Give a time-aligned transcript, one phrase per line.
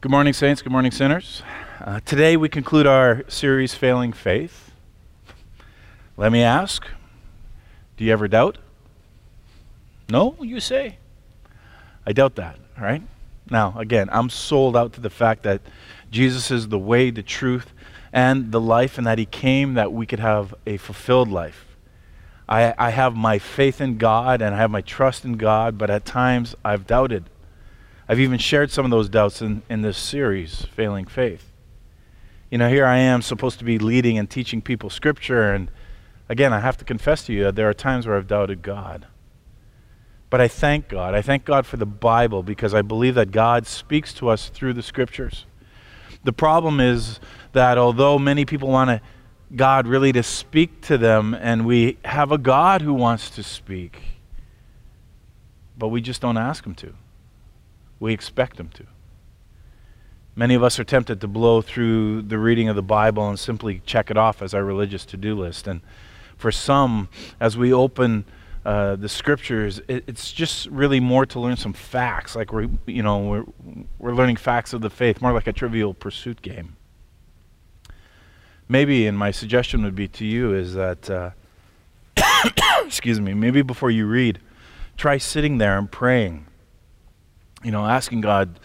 [0.00, 0.62] Good morning, saints.
[0.62, 1.42] Good morning, sinners.
[1.80, 4.70] Uh, today we conclude our series, Failing Faith.
[6.16, 6.86] Let me ask
[7.96, 8.58] do you ever doubt?
[10.08, 10.98] No, you say?
[12.06, 13.02] I doubt that, all right?
[13.50, 15.62] Now, again, I'm sold out to the fact that
[16.12, 17.72] Jesus is the way, the truth,
[18.12, 21.66] and the life, and that He came that we could have a fulfilled life.
[22.48, 25.90] I, I have my faith in God and I have my trust in God, but
[25.90, 27.24] at times I've doubted.
[28.10, 31.52] I've even shared some of those doubts in, in this series, Failing Faith.
[32.50, 35.70] You know, here I am supposed to be leading and teaching people Scripture, and
[36.26, 39.06] again, I have to confess to you that there are times where I've doubted God.
[40.30, 41.14] But I thank God.
[41.14, 44.72] I thank God for the Bible because I believe that God speaks to us through
[44.72, 45.44] the Scriptures.
[46.24, 47.20] The problem is
[47.52, 49.02] that although many people want
[49.54, 54.00] God really to speak to them, and we have a God who wants to speak,
[55.76, 56.94] but we just don't ask Him to.
[58.00, 58.84] We expect them to.
[60.36, 63.82] Many of us are tempted to blow through the reading of the Bible and simply
[63.84, 65.66] check it off as our religious to do list.
[65.66, 65.80] And
[66.36, 67.08] for some,
[67.40, 68.24] as we open
[68.64, 72.36] uh, the scriptures, it, it's just really more to learn some facts.
[72.36, 73.44] Like we're, you know, we're,
[73.98, 76.76] we're learning facts of the faith, more like a trivial pursuit game
[78.68, 81.30] maybe, and my suggestion would be to you, is that, uh,
[82.84, 84.38] excuse me, maybe before you read,
[84.96, 86.46] try sitting there and praying.
[87.64, 88.60] You know, asking God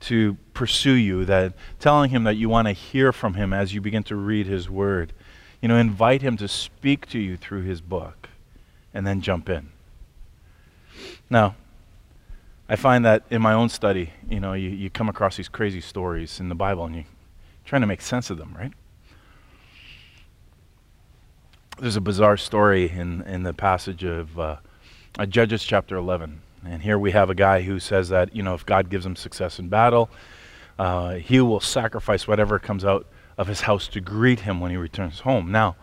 [0.00, 3.80] to pursue you, that telling Him that you want to hear from Him as you
[3.80, 5.12] begin to read His Word.
[5.60, 8.28] You know, invite Him to speak to you through His book,
[8.94, 9.70] and then jump in.
[11.28, 11.56] Now,
[12.68, 15.80] I find that in my own study, you know, you, you come across these crazy
[15.80, 17.04] stories in the Bible and you're
[17.64, 18.72] trying to make sense of them, right?
[21.80, 24.56] there's a bizarre story in, in the passage of uh,
[25.28, 26.40] Judges chapter 11.
[26.64, 29.16] And here we have a guy who says that, you know, if God gives him
[29.16, 30.10] success in battle,
[30.78, 33.06] uh, he will sacrifice whatever comes out
[33.36, 35.50] of his house to greet him when he returns home.
[35.52, 35.76] Now,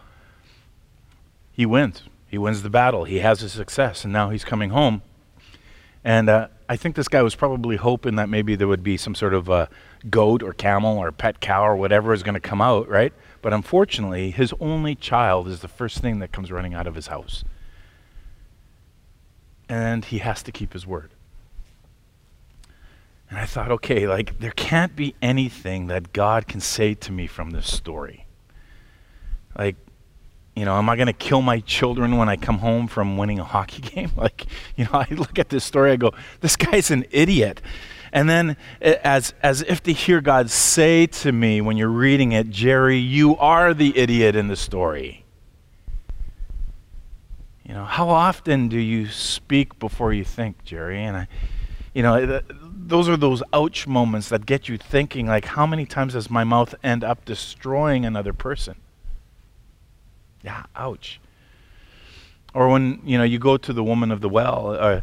[1.51, 2.03] he wins.
[2.27, 3.05] He wins the battle.
[3.05, 5.01] He has a success, and now he's coming home.
[6.03, 9.15] And uh, I think this guy was probably hoping that maybe there would be some
[9.15, 9.69] sort of a
[10.09, 13.13] goat or camel or pet cow or whatever is going to come out, right?
[13.41, 17.07] But unfortunately, his only child is the first thing that comes running out of his
[17.07, 17.43] house.
[19.67, 21.11] And he has to keep his word.
[23.29, 27.25] And I thought, okay, like, there can't be anything that God can say to me
[27.25, 28.27] from this story.
[29.57, 29.75] Like,
[30.55, 33.39] you know, am I going to kill my children when I come home from winning
[33.39, 34.11] a hockey game?
[34.15, 36.11] Like, you know, I look at this story, I go,
[36.41, 37.61] this guy's an idiot.
[38.13, 42.49] And then, as, as if to hear God say to me when you're reading it,
[42.49, 45.24] Jerry, you are the idiot in the story.
[47.65, 51.03] You know, how often do you speak before you think, Jerry?
[51.03, 51.27] And I,
[51.95, 56.13] you know, those are those ouch moments that get you thinking, like, how many times
[56.13, 58.75] does my mouth end up destroying another person?
[60.43, 61.19] Yeah, ouch.
[62.53, 65.01] Or when, you know, you go to the woman of the well, uh,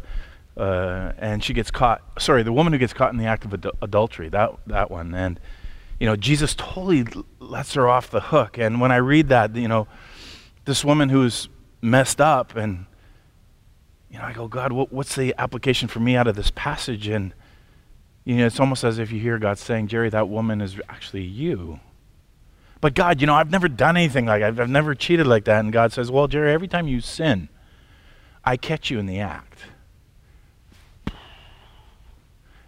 [0.59, 2.01] uh, and she gets caught.
[2.17, 4.29] Sorry, the woman who gets caught in the act of ad- adultery.
[4.29, 5.39] That that one, and
[5.99, 7.05] you know Jesus totally
[7.39, 8.57] lets her off the hook.
[8.57, 9.87] And when I read that, you know,
[10.65, 11.49] this woman who's
[11.83, 12.85] messed up, and
[14.09, 17.07] you know, I go, God, what, what's the application for me out of this passage?
[17.07, 17.33] And
[18.25, 21.23] you know, it's almost as if you hear God saying, Jerry, that woman is actually
[21.23, 21.79] you.
[22.79, 25.59] But God, you know, I've never done anything like I've, I've never cheated like that.
[25.59, 27.49] And God says, Well, Jerry, every time you sin,
[28.43, 29.59] I catch you in the act.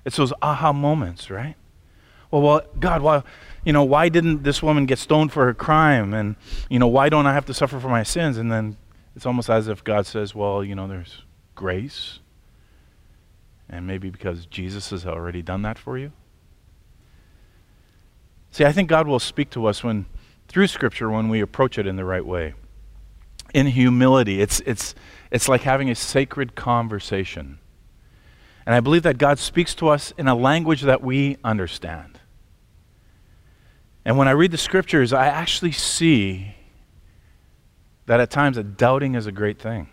[0.05, 1.55] It's those aha moments, right?
[2.31, 3.23] Well, well, God, why,
[3.63, 6.13] you know, why didn't this woman get stoned for her crime?
[6.13, 6.35] And,
[6.69, 8.37] you know, why don't I have to suffer for my sins?
[8.37, 8.77] And then
[9.15, 11.21] it's almost as if God says, well, you know, there's
[11.55, 12.19] grace.
[13.69, 16.11] And maybe because Jesus has already done that for you.
[18.51, 20.05] See, I think God will speak to us when,
[20.47, 22.53] through Scripture, when we approach it in the right way.
[23.53, 24.95] In humility, it's, it's,
[25.31, 27.59] it's like having a sacred conversation.
[28.65, 32.19] And I believe that God speaks to us in a language that we understand.
[34.03, 36.54] And when I read the scriptures, I actually see
[38.05, 39.87] that at times that doubting is a great thing.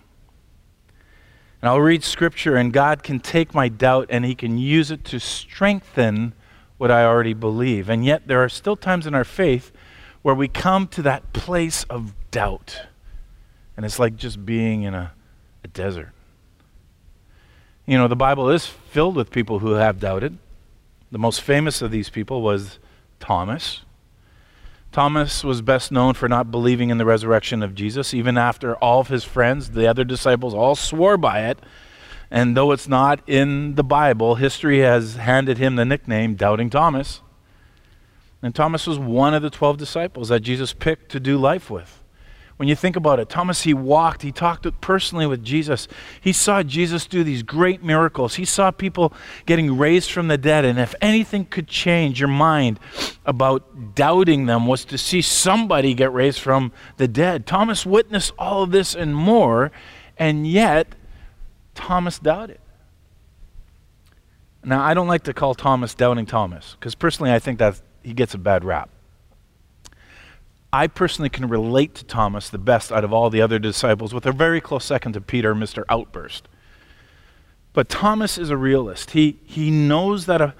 [1.61, 5.05] And I'll read scripture, and God can take my doubt and He can use it
[5.07, 6.35] to strengthen
[6.77, 7.89] what I already believe.
[7.89, 9.71] And yet, there are still times in our faith
[10.23, 12.83] where we come to that place of doubt.
[13.77, 15.13] And it's like just being in a,
[15.63, 16.11] a desert.
[17.87, 20.39] You know, the Bible is filled with people who have doubted.
[21.11, 22.79] The most famous of these people was
[23.21, 23.83] Thomas.
[24.93, 29.01] Thomas was best known for not believing in the resurrection of Jesus, even after all
[29.01, 31.59] of his friends, the other disciples, all swore by it.
[32.31, 37.23] And though it's not in the Bible, history has handed him the nickname Doubting Thomas.
[38.43, 42.02] And Thomas was one of the 12 disciples that Jesus picked to do life with.
[42.63, 45.89] When you think about it, Thomas, he walked, he talked personally with Jesus.
[46.21, 48.37] He saw Jesus do these great miracles.
[48.37, 49.13] He saw people
[49.47, 50.65] getting raised from the dead.
[50.65, 52.79] And if anything could change your mind
[53.27, 57.49] about doubting them, was to see somebody get raised from the dead.
[57.49, 59.73] Thomas witnessed all of this and more,
[60.17, 60.95] and yet
[61.75, 62.61] Thomas doubted.
[64.63, 68.13] Now, I don't like to call Thomas doubting Thomas, because personally I think that he
[68.13, 68.89] gets a bad rap.
[70.73, 74.25] I personally can relate to Thomas the best out of all the other disciples, with
[74.25, 75.85] a very close second to Peter, Mr.
[75.89, 76.49] Outburst.
[77.73, 79.11] But Thomas is a realist.
[79.11, 80.55] He, he knows that a,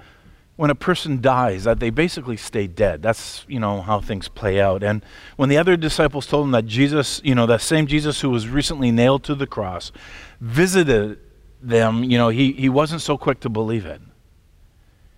[0.55, 3.01] when a person dies, that they basically stay dead.
[3.01, 4.83] That's, you know, how things play out.
[4.83, 5.03] And
[5.35, 8.47] when the other disciples told him that Jesus, you know, that same Jesus who was
[8.47, 9.91] recently nailed to the cross,
[10.39, 11.19] visited
[11.61, 14.01] them, you know, he, he wasn't so quick to believe it.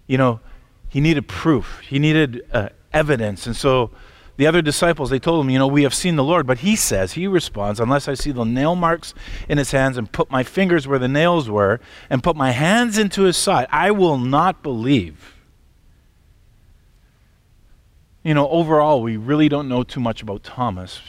[0.07, 0.39] You know,
[0.87, 1.81] he needed proof.
[1.81, 3.45] He needed uh, evidence.
[3.45, 3.91] And so
[4.37, 6.45] the other disciples, they told him, You know, we have seen the Lord.
[6.45, 9.13] But he says, He responds, Unless I see the nail marks
[9.47, 11.79] in his hands and put my fingers where the nails were
[12.09, 15.33] and put my hands into his side, I will not believe.
[18.23, 20.99] You know, overall, we really don't know too much about Thomas.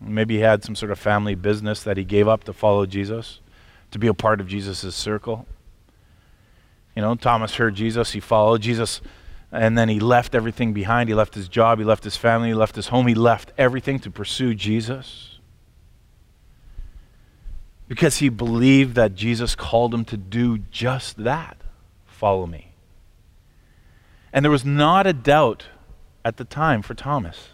[0.00, 3.40] Maybe he had some sort of family business that he gave up to follow Jesus,
[3.90, 5.46] to be a part of Jesus' circle.
[6.96, 9.00] You know, Thomas heard Jesus, he followed Jesus
[9.50, 11.08] and then he left everything behind.
[11.08, 13.98] He left his job, he left his family, he left his home, he left everything
[14.00, 15.38] to pursue Jesus.
[17.86, 21.56] Because he believed that Jesus called him to do just that
[22.04, 22.72] follow me.
[24.32, 25.66] And there was not a doubt
[26.24, 27.48] at the time for Thomas.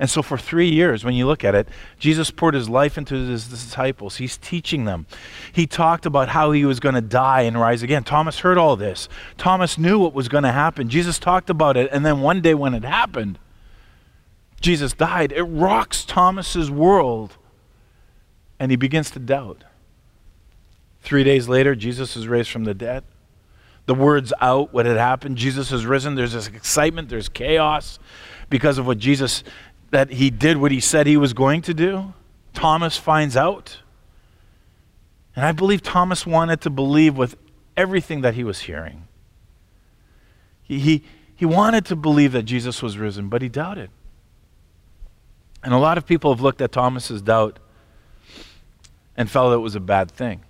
[0.00, 1.68] And so, for three years, when you look at it,
[1.98, 4.16] Jesus poured his life into his disciples.
[4.16, 5.06] He's teaching them.
[5.52, 8.04] He talked about how he was going to die and rise again.
[8.04, 9.08] Thomas heard all this.
[9.36, 10.88] Thomas knew what was going to happen.
[10.88, 11.88] Jesus talked about it.
[11.90, 13.40] And then one day, when it happened,
[14.60, 15.32] Jesus died.
[15.32, 17.36] It rocks Thomas's world.
[18.60, 19.64] And he begins to doubt.
[21.02, 23.02] Three days later, Jesus is raised from the dead.
[23.86, 25.38] The word's out what had happened.
[25.38, 26.14] Jesus has risen.
[26.14, 27.98] There's this excitement, there's chaos
[28.50, 29.42] because of what Jesus
[29.90, 32.12] that he did what he said he was going to do.
[32.52, 33.78] Thomas finds out.
[35.34, 37.36] And I believe Thomas wanted to believe with
[37.76, 39.06] everything that he was hearing.
[40.62, 41.04] He, he,
[41.34, 43.90] he wanted to believe that Jesus was risen, but he doubted.
[45.62, 47.58] And a lot of people have looked at Thomas's doubt
[49.16, 50.42] and felt it was a bad thing.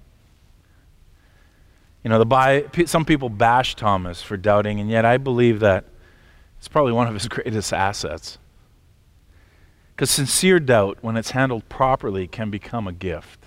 [2.02, 5.85] You know, the some people bash Thomas for doubting, and yet I believe that
[6.58, 8.38] it's probably one of his greatest assets.
[9.99, 13.47] Because sincere doubt, when it's handled properly, can become a gift.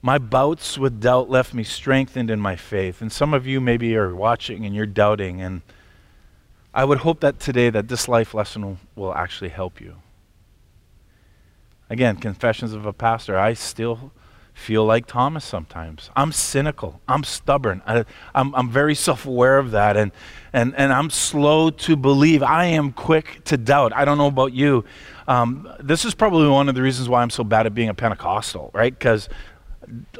[0.00, 3.02] My bouts with doubt left me strengthened in my faith.
[3.02, 5.40] And some of you maybe are watching and you're doubting.
[5.40, 5.62] And
[6.72, 9.96] I would hope that today that this life lesson will, actually help you.
[11.90, 13.36] Again, confessions of a pastor.
[13.36, 14.12] I still
[14.58, 16.10] feel like Thomas sometimes.
[16.16, 17.00] I'm cynical.
[17.06, 17.80] I'm stubborn.
[17.86, 19.96] I, am I'm very self aware of that.
[19.96, 20.12] And,
[20.52, 22.42] and, and I'm slow to believe.
[22.42, 23.92] I am quick to doubt.
[23.94, 24.84] I don't know about you.
[25.26, 27.94] Um, this is probably one of the reasons why I'm so bad at being a
[27.94, 28.92] Pentecostal, right?
[28.92, 29.28] Because,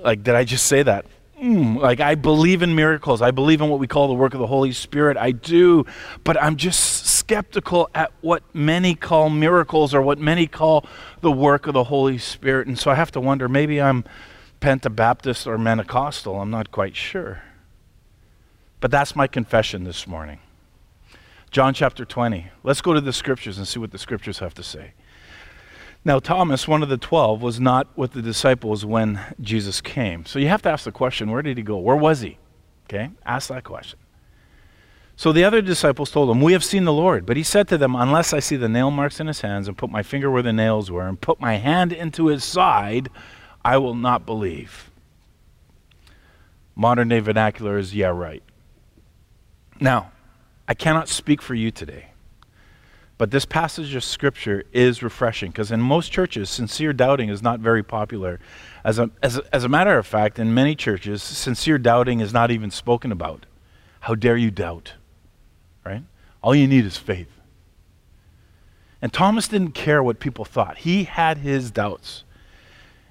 [0.03, 1.07] like, did I just say that?
[1.41, 3.23] Mm, like, I believe in miracles.
[3.23, 5.17] I believe in what we call the work of the Holy Spirit.
[5.17, 5.87] I do.
[6.25, 10.85] But I'm just skeptical at what many call miracles or what many call
[11.21, 12.67] the work of the Holy Spirit.
[12.67, 14.05] And so I have to wonder maybe I'm
[14.61, 16.41] Pentabaptist or Pentecostal.
[16.41, 17.43] I'm not quite sure.
[18.81, 20.41] But that's my confession this morning.
[21.51, 22.49] John chapter 20.
[22.65, 24.93] Let's go to the scriptures and see what the scriptures have to say.
[26.09, 30.25] Now, Thomas, one of the twelve, was not with the disciples when Jesus came.
[30.25, 31.77] So you have to ask the question where did he go?
[31.77, 32.39] Where was he?
[32.87, 33.11] Okay?
[33.27, 33.99] Ask that question.
[35.17, 37.27] So the other disciples told him, We have seen the Lord.
[37.27, 39.77] But he said to them, Unless I see the nail marks in his hands, and
[39.77, 43.11] put my finger where the nails were, and put my hand into his side,
[43.63, 44.91] I will not believe.
[46.75, 48.43] Modern day vernacular is, Yeah, right.
[49.79, 50.13] Now,
[50.67, 52.13] I cannot speak for you today,
[53.19, 57.59] but this passage of Scripture is refreshing because in most churches, sincere doubting is not
[57.59, 58.39] very popular.
[58.85, 62.33] As a, as, a, as a matter of fact, in many churches, sincere doubting is
[62.33, 63.45] not even spoken about.
[64.01, 64.95] How dare you doubt?
[65.85, 66.05] Right?
[66.43, 67.29] All you need is faith.
[69.03, 72.23] And Thomas didn't care what people thought, he had his doubts.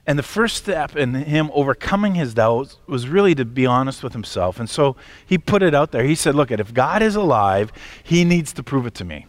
[0.06, 4.14] And the first step in him overcoming his doubts was really to be honest with
[4.14, 4.58] himself.
[4.58, 4.96] And so
[5.26, 6.04] he put it out there.
[6.06, 7.74] He said, Look, if God is alive,
[8.04, 9.26] he needs to prove it to me.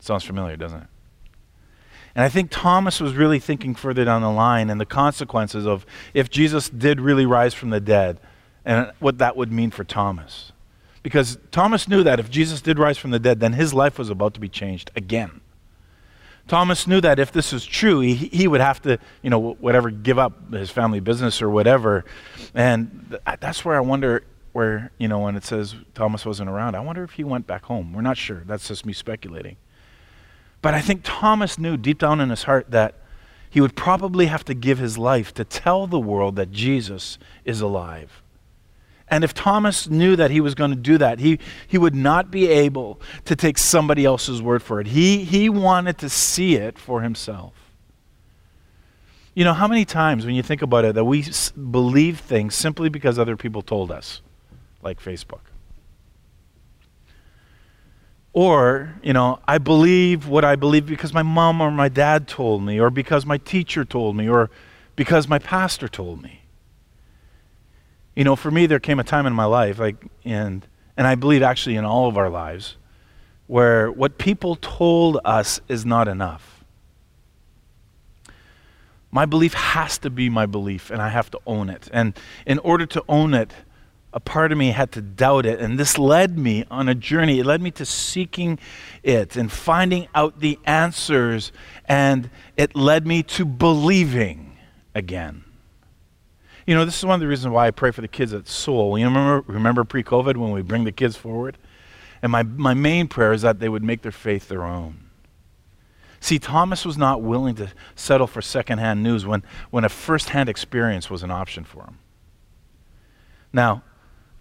[0.00, 0.88] Sounds familiar, doesn't it?
[2.14, 5.86] And I think Thomas was really thinking further down the line and the consequences of
[6.12, 8.18] if Jesus did really rise from the dead
[8.64, 10.52] and what that would mean for Thomas.
[11.02, 14.10] Because Thomas knew that if Jesus did rise from the dead, then his life was
[14.10, 15.40] about to be changed again.
[16.46, 19.88] Thomas knew that if this was true, he, he would have to, you know, whatever,
[19.90, 22.04] give up his family business or whatever.
[22.54, 26.74] And th- that's where I wonder where, you know, when it says Thomas wasn't around,
[26.74, 27.92] I wonder if he went back home.
[27.92, 28.42] We're not sure.
[28.46, 29.56] That's just me speculating.
[30.62, 32.94] But I think Thomas knew deep down in his heart that
[33.48, 37.60] he would probably have to give his life to tell the world that Jesus is
[37.60, 38.22] alive.
[39.08, 42.30] And if Thomas knew that he was going to do that, he, he would not
[42.30, 44.86] be able to take somebody else's word for it.
[44.86, 47.54] He, he wanted to see it for himself.
[49.34, 51.24] You know, how many times when you think about it that we
[51.70, 54.20] believe things simply because other people told us,
[54.82, 55.40] like Facebook?
[58.32, 62.62] Or, you know, I believe what I believe because my mom or my dad told
[62.62, 64.50] me, or because my teacher told me, or
[64.94, 66.42] because my pastor told me.
[68.14, 71.16] You know, for me, there came a time in my life, like, and, and I
[71.16, 72.76] believe actually in all of our lives,
[73.46, 76.64] where what people told us is not enough.
[79.10, 81.88] My belief has to be my belief, and I have to own it.
[81.92, 83.52] And in order to own it,
[84.12, 85.60] a part of me had to doubt it.
[85.60, 87.38] And this led me on a journey.
[87.38, 88.58] It led me to seeking
[89.02, 91.52] it and finding out the answers.
[91.86, 94.58] And it led me to believing
[94.94, 95.44] again.
[96.66, 98.46] You know, this is one of the reasons why I pray for the kids at
[98.48, 98.98] Soul.
[98.98, 101.56] You remember, remember pre COVID when we bring the kids forward?
[102.22, 105.10] And my, my main prayer is that they would make their faith their own.
[106.20, 111.08] See, Thomas was not willing to settle for secondhand news when, when a firsthand experience
[111.08, 111.98] was an option for him.
[113.52, 113.82] Now,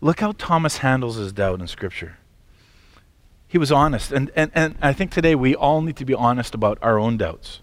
[0.02, 2.18] look how Thomas handles his doubt in Scripture.
[3.48, 4.12] He was honest.
[4.12, 7.18] And, and, and I think today we all need to be honest about our own
[7.18, 7.62] doubts.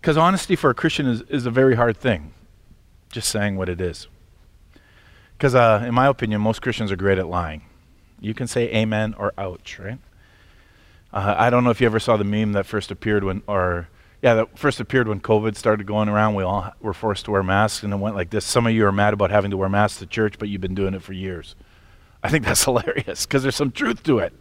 [0.00, 2.32] Because honesty for a Christian is, is a very hard thing
[3.10, 4.08] just saying what it is.
[5.36, 7.62] Because, uh, in my opinion, most Christians are great at lying.
[8.20, 9.98] You can say amen or ouch, right?
[11.12, 13.88] Uh, I don't know if you ever saw the meme that first appeared when, or,
[14.22, 16.34] yeah, that first appeared when COVID started going around.
[16.34, 18.44] We all were forced to wear masks, and it went like this.
[18.44, 20.74] Some of you are mad about having to wear masks to church, but you've been
[20.74, 21.54] doing it for years.
[22.22, 24.34] I think that's hilarious because there's some truth to it.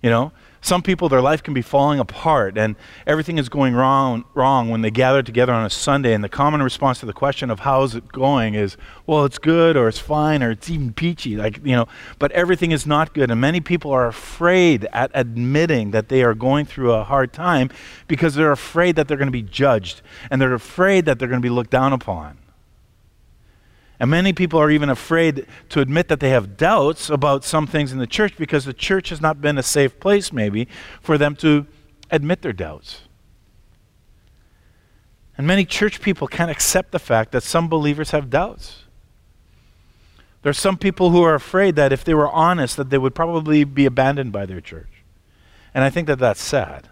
[0.00, 0.32] You know,
[0.64, 2.74] some people, their life can be falling apart and
[3.06, 6.14] everything is going wrong, wrong when they gather together on a Sunday.
[6.14, 9.76] And the common response to the question of how's it going is, well, it's good
[9.76, 11.36] or it's fine or it's even peachy.
[11.36, 11.86] Like, you know,
[12.18, 13.30] but everything is not good.
[13.30, 17.68] And many people are afraid at admitting that they are going through a hard time
[18.08, 21.42] because they're afraid that they're going to be judged and they're afraid that they're going
[21.42, 22.38] to be looked down upon.
[24.00, 27.92] And many people are even afraid to admit that they have doubts about some things
[27.92, 30.66] in the church because the church has not been a safe place, maybe,
[31.00, 31.66] for them to
[32.10, 33.02] admit their doubts.
[35.36, 38.84] And many church people can't accept the fact that some believers have doubts.
[40.42, 43.14] There are some people who are afraid that if they were honest, that they would
[43.14, 45.02] probably be abandoned by their church.
[45.72, 46.90] And I think that that's sad.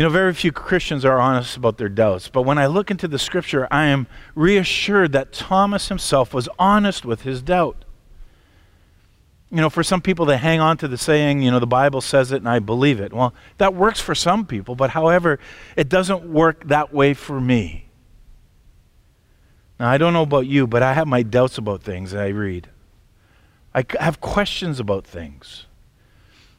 [0.00, 3.06] You know, very few Christians are honest about their doubts, but when I look into
[3.06, 7.84] the scripture, I am reassured that Thomas himself was honest with his doubt.
[9.50, 12.00] You know, for some people, they hang on to the saying, you know, the Bible
[12.00, 13.12] says it and I believe it.
[13.12, 15.38] Well, that works for some people, but however,
[15.76, 17.84] it doesn't work that way for me.
[19.78, 22.70] Now, I don't know about you, but I have my doubts about things I read.
[23.74, 25.66] I have questions about things.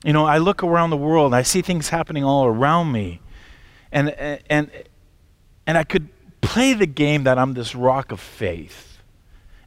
[0.03, 3.19] You know, I look around the world and I see things happening all around me.
[3.91, 4.71] And, and,
[5.67, 6.09] and I could
[6.41, 9.01] play the game that I'm this rock of faith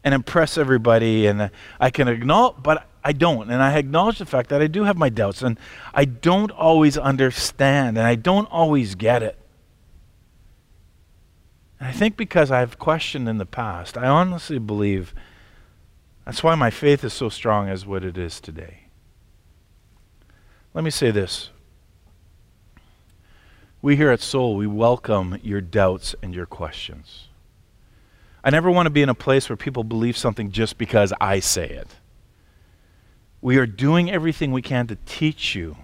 [0.02, 1.26] and impress everybody.
[1.26, 1.50] And
[1.80, 3.50] I can acknowledge, but I don't.
[3.50, 5.58] And I acknowledge the fact that I do have my doubts and
[5.92, 9.38] I don't always understand and I don't always get it.
[11.78, 15.14] And I think because I've questioned in the past, I honestly believe
[16.24, 18.84] that's why my faith is so strong as what it is today.
[20.72, 21.50] Let me say this.
[23.84, 27.28] We here at Soul, we welcome your doubts and your questions.
[28.42, 31.40] I never want to be in a place where people believe something just because I
[31.40, 31.88] say it.
[33.42, 35.76] We are doing everything we can to teach you,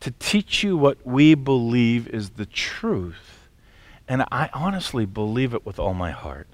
[0.00, 3.48] to teach you what we believe is the truth.
[4.06, 6.48] And I honestly believe it with all my heart.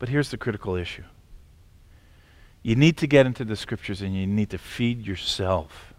[0.00, 1.04] But here's the critical issue
[2.64, 5.93] you need to get into the scriptures and you need to feed yourself.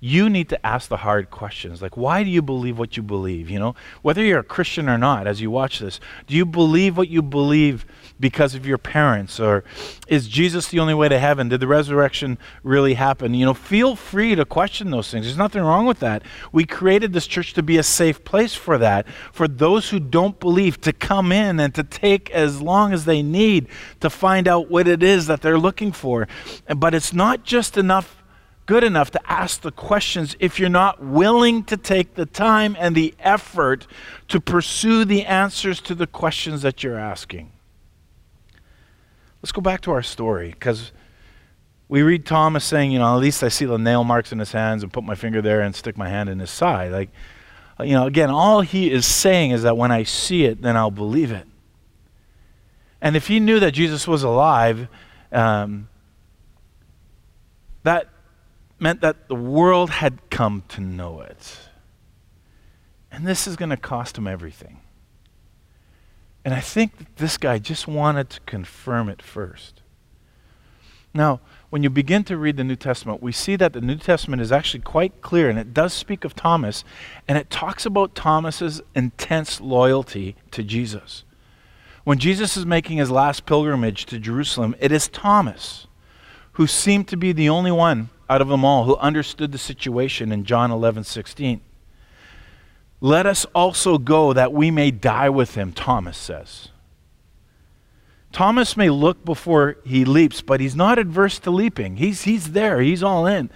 [0.00, 1.82] You need to ask the hard questions.
[1.82, 3.50] Like, why do you believe what you believe?
[3.50, 6.96] You know, whether you're a Christian or not, as you watch this, do you believe
[6.96, 7.84] what you believe
[8.18, 9.38] because of your parents?
[9.38, 9.62] Or
[10.08, 11.50] is Jesus the only way to heaven?
[11.50, 13.34] Did the resurrection really happen?
[13.34, 15.26] You know, feel free to question those things.
[15.26, 16.22] There's nothing wrong with that.
[16.50, 20.40] We created this church to be a safe place for that, for those who don't
[20.40, 23.68] believe to come in and to take as long as they need
[24.00, 26.26] to find out what it is that they're looking for.
[26.74, 28.16] But it's not just enough
[28.70, 32.94] good enough to ask the questions if you're not willing to take the time and
[32.94, 33.84] the effort
[34.28, 37.50] to pursue the answers to the questions that you're asking.
[39.42, 40.92] Let's go back to our story because
[41.88, 44.52] we read Thomas saying, you know, at least I see the nail marks in his
[44.52, 46.92] hands and put my finger there and stick my hand in his side.
[46.92, 47.10] Like,
[47.80, 50.92] you know, again, all he is saying is that when I see it, then I'll
[50.92, 51.48] believe it.
[53.00, 54.86] And if he knew that Jesus was alive,
[55.32, 55.88] um,
[57.82, 58.06] that
[58.80, 61.58] meant that the world had come to know it.
[63.12, 64.80] And this is going to cost him everything.
[66.44, 69.82] And I think that this guy just wanted to confirm it first.
[71.12, 74.40] Now, when you begin to read the New Testament, we see that the New Testament
[74.40, 76.84] is actually quite clear, and it does speak of Thomas,
[77.28, 81.24] and it talks about Thomas's intense loyalty to Jesus.
[82.04, 85.86] When Jesus is making his last pilgrimage to Jerusalem, it is Thomas
[86.52, 90.30] who seemed to be the only one out of them all who understood the situation
[90.30, 91.60] in John 11 16.
[93.00, 96.68] Let us also go that we may die with him, Thomas says.
[98.30, 101.96] Thomas may look before he leaps, but he's not adverse to leaping.
[101.96, 103.50] He's, he's there, he's all in.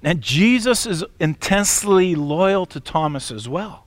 [0.00, 3.86] And Jesus is intensely loyal to Thomas as well.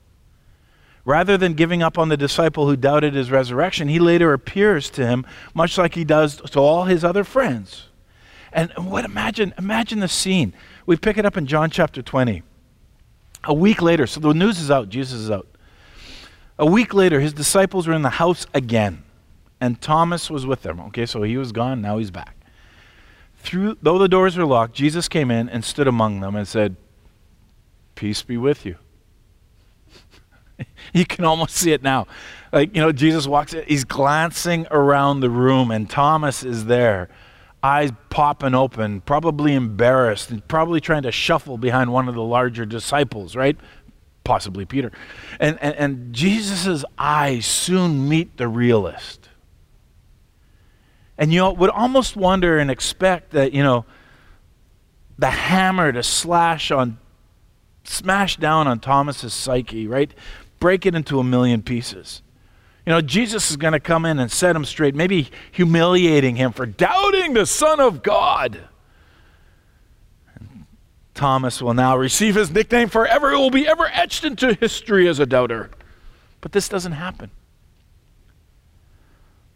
[1.05, 5.05] Rather than giving up on the disciple who doubted his resurrection, he later appears to
[5.05, 7.87] him, much like he does to all his other friends.
[8.53, 10.53] And what imagine imagine the scene.
[10.85, 12.43] We pick it up in John chapter 20.
[13.45, 15.47] A week later, so the news is out, Jesus is out.
[16.57, 19.03] A week later, his disciples were in the house again,
[19.59, 20.79] and Thomas was with them.
[20.79, 22.37] Okay, so he was gone, now he's back.
[23.37, 26.77] Through, though the doors were locked, Jesus came in and stood among them and said,
[27.95, 28.77] Peace be with you.
[30.93, 32.07] you can almost see it now.
[32.53, 37.09] Like, you know, Jesus walks in, he's glancing around the room, and Thomas is there
[37.63, 42.65] eyes popping open, probably embarrassed, and probably trying to shuffle behind one of the larger
[42.65, 43.57] disciples, right?
[44.25, 44.91] Possibly Peter.
[45.39, 49.29] And, and, and Jesus' eyes soon meet the realist.
[51.17, 53.85] And you know, would almost wonder and expect that, you know,
[55.17, 56.97] the hammer to slash on,
[57.85, 60.13] smash down on Thomas's psyche, right?
[60.59, 62.21] Break it into a million pieces.
[62.85, 66.51] You know, Jesus is going to come in and set him straight, maybe humiliating him
[66.51, 68.67] for doubting the Son of God.
[71.13, 73.31] Thomas will now receive his nickname forever.
[73.31, 75.69] It will be ever etched into history as a doubter.
[76.41, 77.31] But this doesn't happen.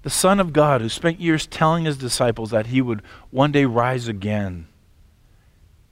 [0.03, 3.65] The Son of God, who spent years telling his disciples that he would one day
[3.65, 4.67] rise again,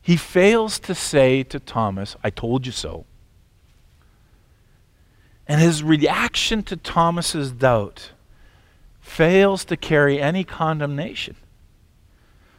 [0.02, 3.06] he fails to say to Thomas, I told you so.
[5.48, 8.12] And his reaction to Thomas's doubt
[9.00, 11.36] fails to carry any condemnation.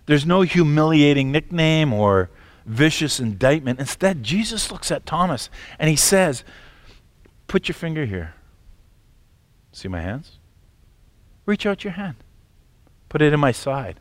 [0.07, 2.31] There's no humiliating nickname or
[2.65, 3.81] vicious indictment.
[3.81, 6.45] Instead, Jesus looks at Thomas and he says,
[7.49, 8.35] Put your finger here.
[9.73, 10.39] See my hands?
[11.45, 12.17] Reach out your hand.
[13.09, 14.01] Put it in my side.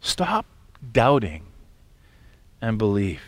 [0.00, 0.46] Stop
[0.92, 1.46] doubting
[2.60, 3.22] and believe.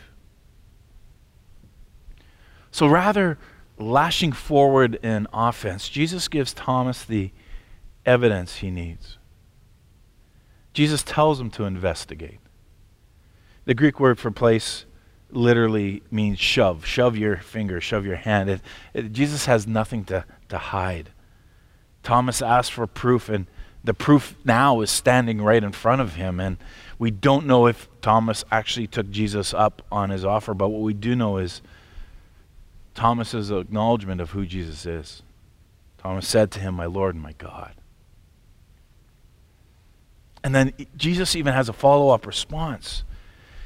[2.70, 3.38] So rather
[3.78, 7.30] lashing forward in offense, Jesus gives Thomas the
[8.04, 9.18] evidence he needs.
[10.72, 12.38] Jesus tells him to investigate.
[13.64, 14.84] The Greek word for place
[15.30, 16.86] literally means shove.
[16.86, 18.48] Shove your finger, shove your hand.
[18.48, 18.60] It,
[18.94, 21.10] it, Jesus has nothing to, to hide.
[22.02, 23.46] Thomas asked for proof, and
[23.84, 26.40] the proof now is standing right in front of him.
[26.40, 26.56] And
[26.98, 30.94] we don't know if Thomas actually took Jesus up on his offer, but what we
[30.94, 31.60] do know is
[32.98, 35.22] Thomas's acknowledgement of who Jesus is.
[35.98, 37.74] Thomas said to him, My Lord and my God.
[40.42, 43.04] And then Jesus even has a follow up response.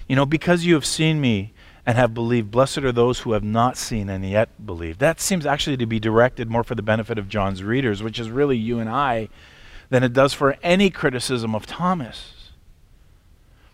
[0.06, 1.54] You know, because you have seen me
[1.86, 4.98] and have believed, blessed are those who have not seen and yet believed.
[4.98, 8.30] That seems actually to be directed more for the benefit of John's readers, which is
[8.30, 9.30] really you and I,
[9.88, 12.50] than it does for any criticism of Thomas.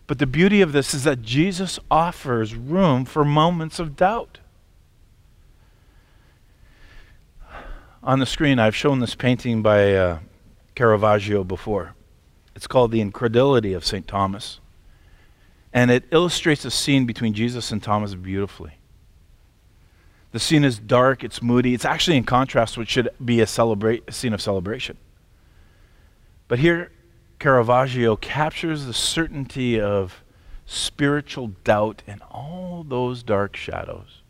[0.07, 4.39] But the beauty of this is that Jesus offers room for moments of doubt.
[8.01, 10.19] On the screen, I've shown this painting by uh,
[10.73, 11.95] Caravaggio before.
[12.55, 14.07] It's called The Incredulity of St.
[14.07, 14.61] Thomas.
[15.73, 18.75] And it illustrates a scene between Jesus and Thomas beautifully.
[20.31, 21.73] The scene is dark, it's moody.
[21.73, 24.95] It's actually in contrast to what should be a, celebrate, a scene of celebration.
[26.47, 26.91] But here,
[27.37, 30.23] Caravaggio captures the certainty of
[30.65, 34.21] spiritual doubt in all those dark shadows.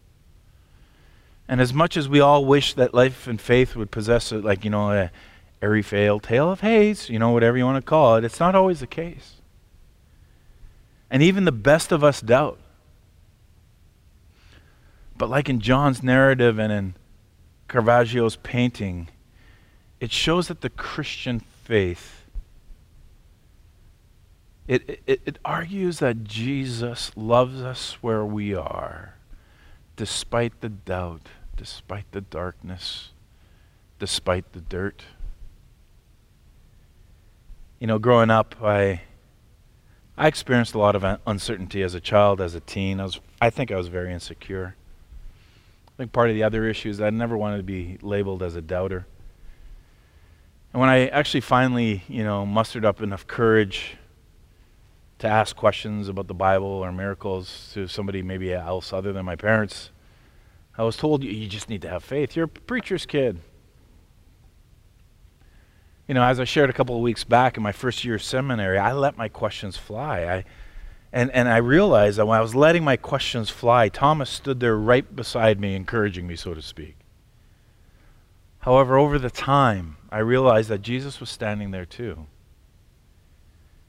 [1.50, 4.64] And as much as we all wish that life and faith would possess, a, like,
[4.64, 5.12] you know, a
[5.62, 8.54] airy fail tale of haze, you know, whatever you want to call it, it's not
[8.54, 9.42] always the case.
[11.10, 12.60] And even the best of us doubt.
[15.18, 16.94] But like in John's narrative and in
[17.68, 19.10] Caravaggio's painting,
[20.00, 22.20] it shows that the Christian faith
[24.70, 29.16] it, it, it argues that Jesus loves us where we are,
[29.96, 31.28] despite the doubt,
[31.60, 33.10] despite the darkness,
[34.00, 35.04] despite the dirt.
[37.80, 39.02] You know, growing up, I
[40.18, 43.02] I experienced a lot of uncertainty as a child, as a teen.
[43.02, 44.76] I was I think I was very insecure.
[45.90, 48.56] I think part of the other issue issues I never wanted to be labeled as
[48.56, 49.06] a doubter.
[50.72, 53.98] And when I actually finally, you know, mustered up enough courage
[55.18, 59.36] to ask questions about the Bible or miracles to somebody maybe else other than my
[59.36, 59.90] parents,
[60.80, 62.38] I was told you, just need to have faith.
[62.38, 63.42] You're a preacher's kid.
[66.08, 68.24] You know, as I shared a couple of weeks back in my first year of
[68.24, 70.22] seminary, I let my questions fly.
[70.24, 70.46] I,
[71.12, 74.78] and, and I realized that when I was letting my questions fly, Thomas stood there
[74.78, 76.96] right beside me, encouraging me, so to speak.
[78.60, 82.28] However, over the time, I realized that Jesus was standing there too.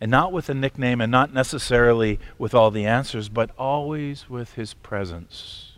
[0.00, 4.54] And not with a nickname and not necessarily with all the answers, but always with
[4.54, 5.69] his presence.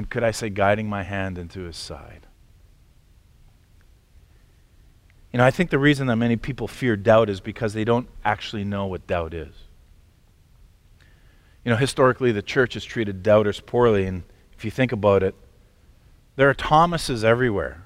[0.00, 2.26] And could I say, guiding my hand into his side?
[5.30, 8.08] You know, I think the reason that many people fear doubt is because they don't
[8.24, 9.52] actually know what doubt is.
[11.66, 14.22] You know, historically, the church has treated doubters poorly, and
[14.56, 15.34] if you think about it,
[16.36, 17.84] there are Thomases everywhere,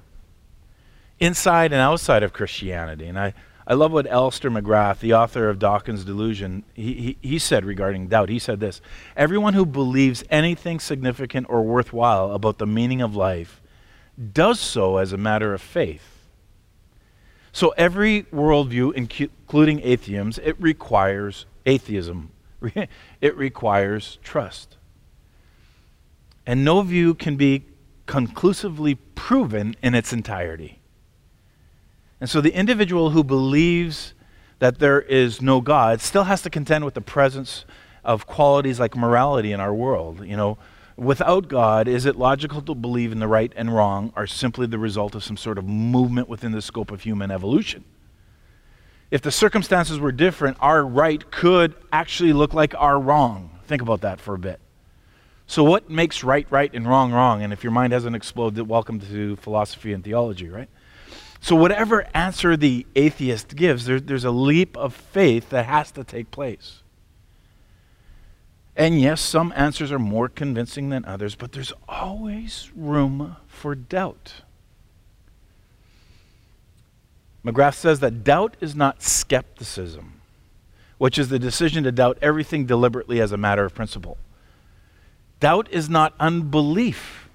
[1.19, 3.07] inside and outside of Christianity.
[3.07, 3.33] And I,
[3.67, 8.07] I love what Alister McGrath, the author of Dawkins' Delusion, he, he, he said regarding
[8.07, 8.29] doubt.
[8.29, 8.79] He said this
[9.17, 13.61] Everyone who believes anything significant or worthwhile about the meaning of life
[14.33, 16.15] does so as a matter of faith.
[17.51, 22.31] So every worldview, including atheism, it requires atheism.
[23.21, 24.77] it requires trust.
[26.45, 27.65] And no view can be
[28.05, 30.81] conclusively proven in its entirety.
[32.19, 34.13] And so the individual who believes
[34.59, 37.65] that there is no God still has to contend with the presence
[38.03, 40.25] of qualities like morality in our world.
[40.25, 40.57] You know,
[40.97, 44.79] Without God, is it logical to believe in the right and wrong are simply the
[44.79, 47.83] result of some sort of movement within the scope of human evolution?
[49.11, 53.59] If the circumstances were different, our right could actually look like our wrong.
[53.65, 54.61] Think about that for a bit.
[55.47, 57.43] So, what makes right right and wrong wrong?
[57.43, 60.69] And if your mind hasn't exploded, welcome to philosophy and theology, right?
[61.45, 66.03] So, whatever answer the atheist gives, there, there's a leap of faith that has to
[66.03, 66.81] take place.
[68.75, 74.41] And yes, some answers are more convincing than others, but there's always room for doubt.
[77.45, 80.21] McGrath says that doubt is not skepticism,
[80.97, 84.17] which is the decision to doubt everything deliberately as a matter of principle.
[85.39, 87.29] Doubt is not unbelief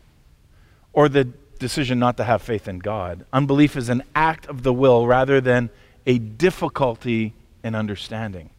[0.93, 1.29] or the
[1.61, 3.25] decision not to have faith in God.
[3.33, 5.71] Unbelief is an act of the will rather than
[6.07, 8.51] a difficulty in understanding.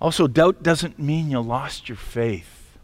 [0.00, 2.76] Also, doubt doesn't mean you lost your faith.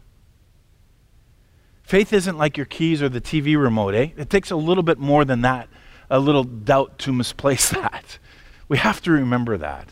[1.83, 4.09] Faith isn't like your keys or the TV remote, eh?
[4.17, 5.69] It takes a little bit more than that,
[6.09, 8.19] a little doubt to misplace that.
[8.67, 9.89] We have to remember that.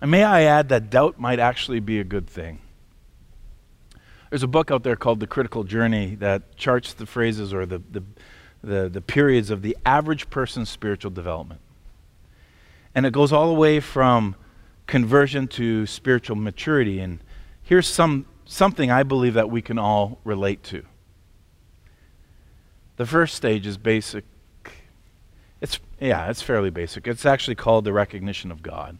[0.00, 2.60] And may I add that doubt might actually be a good thing.
[4.34, 7.80] There's a book out there called The Critical Journey that charts the phrases or the,
[7.88, 8.02] the,
[8.64, 11.60] the, the periods of the average person's spiritual development.
[12.96, 14.34] And it goes all the way from
[14.88, 16.98] conversion to spiritual maturity.
[16.98, 17.20] And
[17.62, 20.84] here's some, something I believe that we can all relate to.
[22.96, 24.24] The first stage is basic.
[25.60, 27.06] It's, yeah, it's fairly basic.
[27.06, 28.98] It's actually called the recognition of God.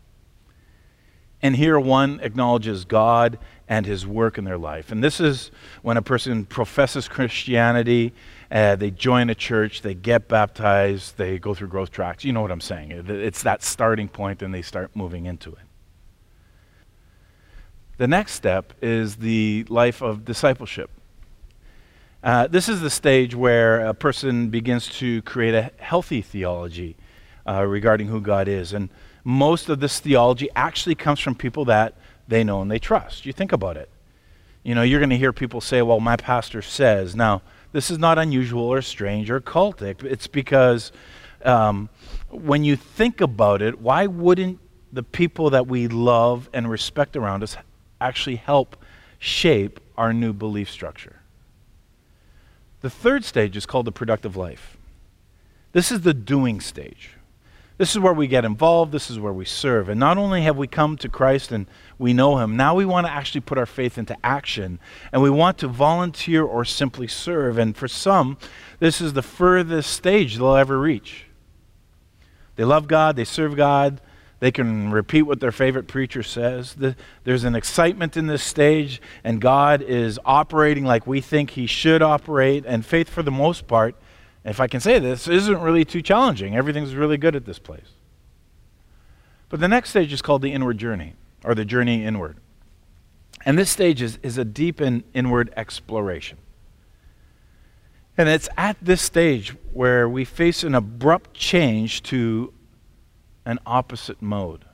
[1.42, 3.37] And here one acknowledges God
[3.68, 4.92] and his work in their life.
[4.92, 5.50] And this is
[5.83, 8.12] when a person professes Christianity,
[8.50, 12.24] uh, they join a church, they get baptized, they go through growth tracks.
[12.24, 12.92] You know what I'm saying.
[12.92, 15.59] It's that starting point, and they start moving into it.
[17.96, 20.90] The next step is the life of discipleship.
[22.22, 26.96] Uh, this is the stage where a person begins to create a healthy theology
[27.46, 28.72] uh, regarding who God is.
[28.72, 28.88] And
[29.24, 31.96] most of this theology actually comes from people that
[32.28, 33.26] they know and they trust.
[33.26, 33.88] You think about it.
[34.62, 37.14] You know, you're going to hear people say, well, my pastor says.
[37.14, 40.02] Now, this is not unusual or strange or cultic.
[40.02, 40.90] It's because
[41.44, 41.90] um,
[42.30, 44.58] when you think about it, why wouldn't
[44.92, 47.56] the people that we love and respect around us
[48.00, 48.76] actually help
[49.18, 51.20] shape our new belief structure?
[52.80, 54.76] The third stage is called the productive life.
[55.72, 57.10] This is the doing stage.
[57.76, 58.92] This is where we get involved.
[58.92, 59.88] This is where we serve.
[59.88, 61.66] And not only have we come to Christ and
[61.98, 64.78] we know Him, now we want to actually put our faith into action.
[65.12, 67.58] And we want to volunteer or simply serve.
[67.58, 68.38] And for some,
[68.78, 71.26] this is the furthest stage they'll ever reach.
[72.56, 74.00] They love God, they serve God,
[74.38, 76.74] they can repeat what their favorite preacher says.
[76.74, 81.66] The, there's an excitement in this stage, and God is operating like we think He
[81.66, 82.64] should operate.
[82.66, 83.96] And faith, for the most part,
[84.44, 86.54] if I can say this, isn't really too challenging.
[86.57, 87.92] Everything's really good at this place.
[89.48, 92.37] But the next stage is called the inward journey, or the journey inward.
[93.46, 96.38] And this stage is, is a deep and inward exploration.
[98.16, 102.52] And it's at this stage where we face an abrupt change to
[103.44, 104.64] an opposite mode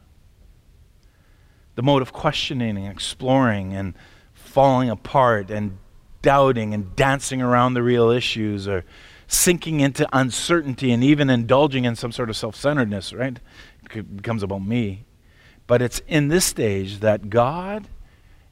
[1.80, 3.94] the mode of questioning and exploring and
[4.34, 5.78] falling apart and
[6.20, 8.84] doubting and dancing around the real issues or
[9.30, 13.38] sinking into uncertainty and even indulging in some sort of self centeredness, right?
[13.94, 15.04] It becomes about me.
[15.66, 17.86] But it's in this stage that God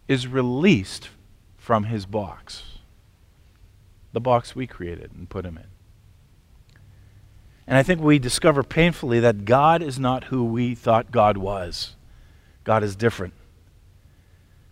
[0.07, 1.09] is released
[1.57, 2.63] from his box,
[4.13, 5.67] the box we created and put him in.
[7.67, 11.97] And I think we discover painfully that God is not who we thought God was.
[12.65, 13.35] God is different.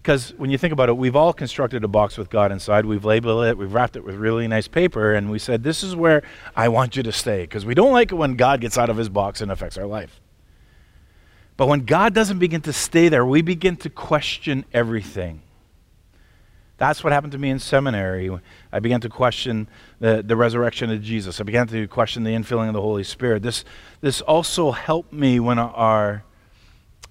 [0.06, 2.86] Because when you think about it, we've all constructed a box with God inside.
[2.86, 5.96] We've labeled it, we've wrapped it with really nice paper, and we said, This is
[5.96, 6.22] where
[6.54, 7.40] I want you to stay.
[7.40, 9.84] Because we don't like it when God gets out of his box and affects our
[9.84, 10.20] life.
[11.56, 15.42] But when God doesn't begin to stay there, we begin to question everything.
[16.78, 18.30] That's what happened to me in seminary.
[18.70, 19.66] I began to question
[19.98, 21.40] the, the resurrection of Jesus.
[21.40, 23.42] I began to question the infilling of the Holy Spirit.
[23.42, 23.64] This,
[24.00, 26.22] this also helped me when our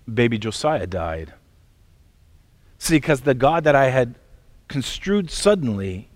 [0.08, 1.34] baby Josiah died.
[2.78, 4.16] See, because the God that I had
[4.68, 6.10] construed suddenly,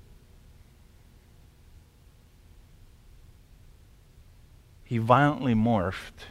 [4.84, 6.26] he violently morphed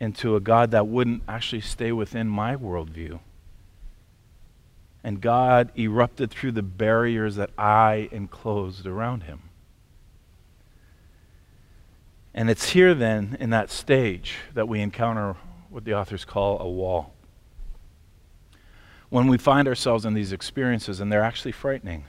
[0.00, 3.20] into a God that wouldn't actually stay within my worldview.
[5.02, 9.42] And God erupted through the barriers that I enclosed around him.
[12.34, 15.36] And it's here, then, in that stage, that we encounter
[15.70, 17.13] what the authors call a wall
[19.14, 22.04] when we find ourselves in these experiences, and they're actually frightening.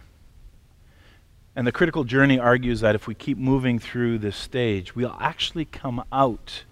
[1.56, 5.66] And the critical journey argues that if we keep moving through this stage, we'll actually
[5.66, 6.64] come out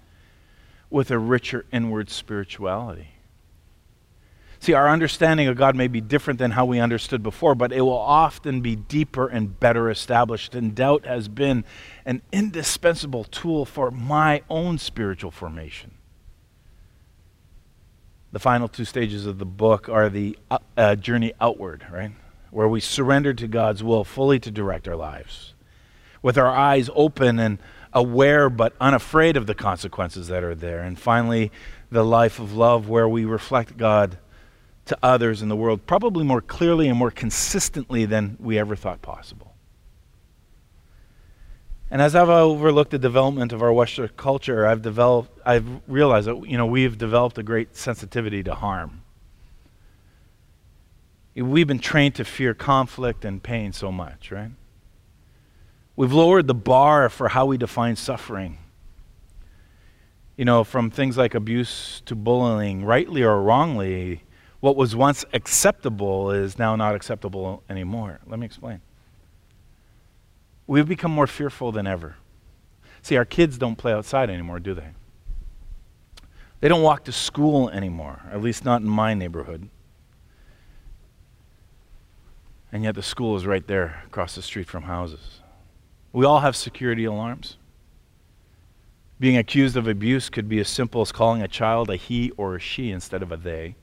[0.90, 3.10] with a richer inward spirituality.
[4.60, 7.82] See, our understanding of God may be different than how we understood before, but it
[7.82, 10.56] will often be deeper and better established.
[10.56, 11.64] And doubt has been
[12.08, 15.92] an indispensable tool for my own spiritual formation.
[18.34, 22.12] The final two stages of the book are the uh, uh, journey outward, right?
[22.50, 25.54] Where we surrender to God's will fully to direct our lives.
[26.24, 27.60] With our eyes open and
[27.94, 30.82] aware but unafraid of the consequences that are there.
[30.82, 31.52] And finally,
[31.92, 34.18] the life of love where we reflect God
[34.86, 39.04] to others in the world, probably more clearly and more consistently than we ever thought
[39.04, 39.53] possible.
[41.94, 46.50] And as I've overlooked the development of our Western culture, I've developed, I've realized that
[46.50, 49.04] you know we've developed a great sensitivity to harm.
[51.36, 54.50] We've been trained to fear conflict and pain so much, right?
[55.96, 58.58] We've lowered the bar for how we define suffering.
[60.36, 64.24] You know, from things like abuse to bullying, rightly or wrongly,
[64.62, 68.20] what was once acceptable is now not acceptable anymore.
[68.26, 68.82] Let me explain
[70.68, 72.16] we've become more fearful than ever.
[73.02, 74.90] See, our kids don't play outside anymore, do they?
[76.62, 79.68] They don't walk to school anymore, at least not in my neighborhood.
[82.72, 85.42] And yet the school is right there across the street from houses.
[86.14, 87.58] We all have security alarms.
[89.20, 92.56] Being accused of abuse could be as simple as calling a child a he or
[92.56, 93.76] a she instead of a they.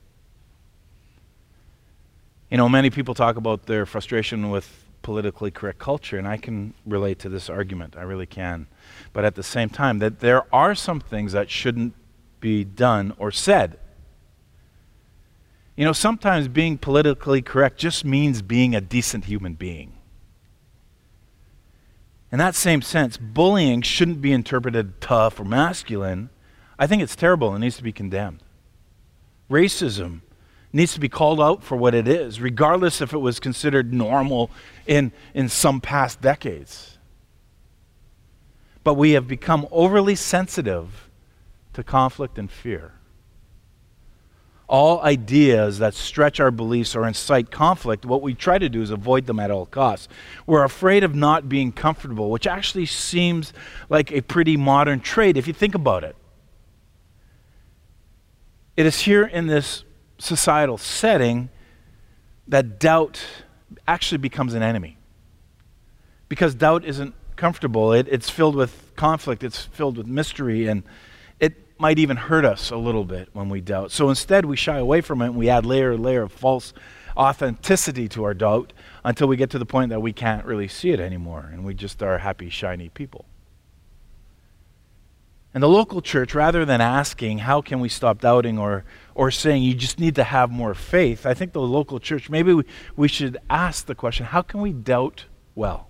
[2.49, 6.73] You know, many people talk about their frustration with politically correct culture, and I can
[6.85, 7.95] relate to this argument.
[7.97, 8.67] I really can.
[9.13, 11.93] But at the same time, that there are some things that shouldn't
[12.39, 13.79] be done or said.
[15.75, 19.93] You know, sometimes being politically correct just means being a decent human being.
[22.31, 26.29] In that same sense, bullying shouldn't be interpreted tough or masculine.
[26.79, 28.43] I think it's terrible and needs to be condemned.
[29.49, 30.21] Racism
[30.73, 34.49] needs to be called out for what it is, regardless if it was considered normal
[34.87, 36.97] in, in some past decades.
[38.83, 41.09] But we have become overly sensitive
[41.73, 42.93] to conflict and fear.
[44.67, 48.89] All ideas that stretch our beliefs or incite conflict, what we try to do is
[48.89, 50.07] avoid them at all costs.
[50.47, 53.51] We're afraid of not being comfortable, which actually seems
[53.89, 56.15] like a pretty modern trait if you think about it.
[58.77, 59.83] It is here in this
[60.21, 61.49] societal setting
[62.47, 63.23] that doubt
[63.87, 64.97] actually becomes an enemy.
[66.29, 70.83] Because doubt isn't comfortable, it, it's filled with conflict, it's filled with mystery, and
[71.39, 73.91] it might even hurt us a little bit when we doubt.
[73.91, 76.73] So instead, we shy away from it and we add layer layer of false
[77.17, 80.91] authenticity to our doubt until we get to the point that we can't really see
[80.91, 83.25] it anymore and we just are happy, shiny people.
[85.53, 89.63] And the local church, rather than asking, how can we stop doubting, or, or saying,
[89.63, 92.63] you just need to have more faith, I think the local church, maybe we,
[92.95, 95.89] we should ask the question, how can we doubt well?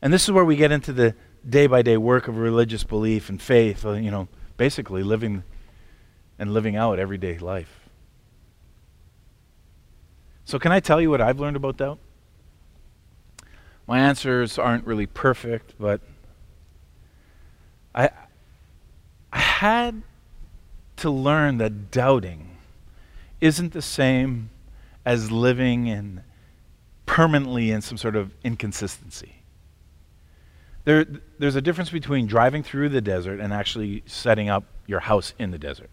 [0.00, 1.16] And this is where we get into the
[1.48, 5.42] day by day work of religious belief and faith, uh, you know, basically living
[6.38, 7.88] and living out everyday life.
[10.44, 11.98] So, can I tell you what I've learned about doubt?
[13.86, 16.00] My answers aren't really perfect, but
[17.94, 18.10] I,
[19.32, 20.02] I had
[20.96, 22.56] to learn that doubting
[23.40, 24.50] isn't the same
[25.04, 26.22] as living in
[27.06, 29.36] permanently in some sort of inconsistency.
[30.84, 31.06] There,
[31.38, 35.50] there's a difference between driving through the desert and actually setting up your house in
[35.50, 35.90] the desert.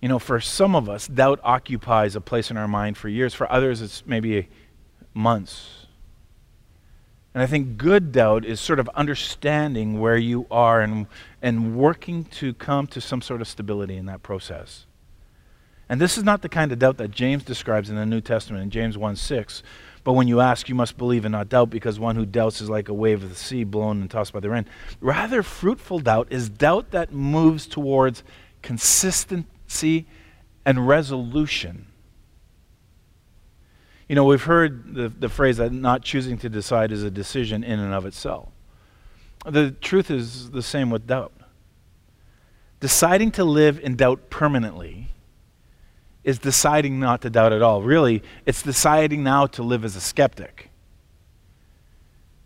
[0.00, 3.34] You know, for some of us, doubt occupies a place in our mind for years.
[3.34, 4.48] For others, it's maybe
[5.14, 5.83] months
[7.34, 11.08] and I think good doubt is sort of understanding where you are and,
[11.42, 14.86] and working to come to some sort of stability in that process.
[15.88, 18.62] And this is not the kind of doubt that James describes in the New Testament
[18.62, 19.62] in James 1 6.
[20.04, 22.70] But when you ask, you must believe and not doubt, because one who doubts is
[22.70, 24.66] like a wave of the sea blown and tossed by the wind.
[25.00, 28.22] Rather, fruitful doubt is doubt that moves towards
[28.62, 30.06] consistency
[30.64, 31.86] and resolution.
[34.08, 37.64] You know, we've heard the, the phrase that not choosing to decide is a decision
[37.64, 38.48] in and of itself.
[39.46, 41.32] The truth is the same with doubt.
[42.80, 45.08] Deciding to live in doubt permanently
[46.22, 47.82] is deciding not to doubt at all.
[47.82, 50.70] Really, it's deciding now to live as a skeptic.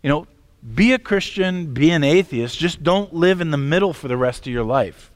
[0.03, 0.27] You know,
[0.75, 4.45] be a Christian, be an atheist, just don't live in the middle for the rest
[4.47, 5.11] of your life.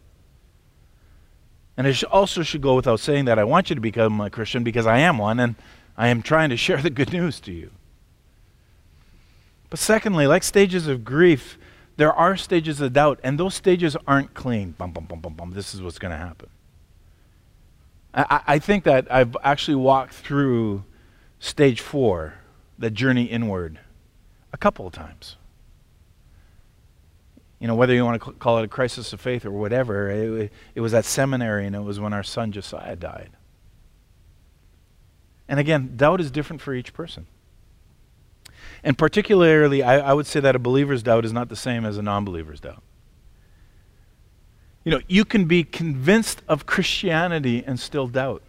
[1.75, 4.63] And it also should go without saying that I want you to become a Christian
[4.63, 5.55] because I am one, and
[5.97, 7.71] I am trying to share the good news to you.
[9.69, 11.57] But secondly, like stages of grief,
[11.97, 14.71] there are stages of doubt, and those stages aren't clean.
[14.71, 15.51] Bum, bum, bum, bum, bum.
[15.51, 16.49] This is what's going to happen.
[18.13, 20.83] I, I think that I've actually walked through
[21.39, 22.35] stage four,
[22.77, 23.79] the journey inward,
[24.51, 25.37] a couple of times.
[27.59, 30.51] You know, whether you want to call it a crisis of faith or whatever, it,
[30.75, 33.29] it was at seminary, and it was when our son Josiah died.
[35.47, 37.27] And again, doubt is different for each person.
[38.83, 41.97] And particularly, I, I would say that a believer's doubt is not the same as
[41.97, 42.83] a non believer's doubt.
[44.83, 48.43] You know, you can be convinced of Christianity and still doubt.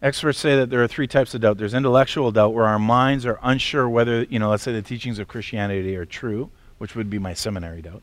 [0.00, 1.58] Experts say that there are three types of doubt.
[1.58, 5.18] There's intellectual doubt, where our minds are unsure whether, you know, let's say the teachings
[5.18, 8.02] of Christianity are true, which would be my seminary doubt.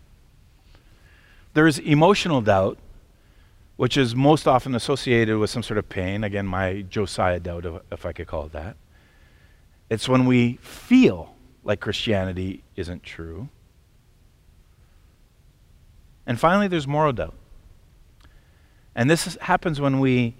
[1.54, 2.78] There's emotional doubt,
[3.78, 6.24] which is most often associated with some sort of pain.
[6.24, 8.78] Again, my Josiah doubt, if I could call it that.
[9.90, 13.50] It's when we feel like Christianity isn't true.
[16.26, 17.36] And finally, there's moral doubt.
[18.96, 20.36] And this is, happens when we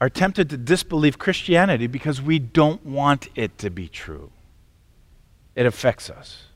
[0.00, 4.32] are tempted to disbelieve Christianity because we don't want it to be true.
[5.54, 6.46] It affects us.